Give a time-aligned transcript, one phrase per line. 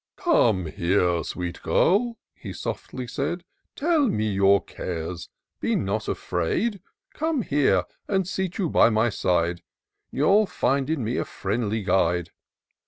[0.15, 3.43] "Come here, sweet girl," he softly said;"
[3.75, 5.29] Tell me your cares—
[5.61, 6.81] nor be afraid:
[7.13, 9.61] Come here, and seat you by my side;
[10.09, 12.31] You'll find in me a friendly guide.